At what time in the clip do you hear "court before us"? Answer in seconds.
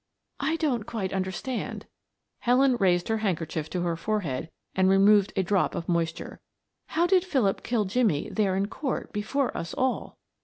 8.65-9.75